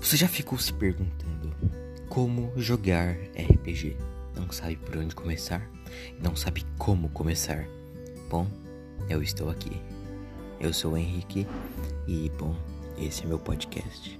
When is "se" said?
0.58-0.72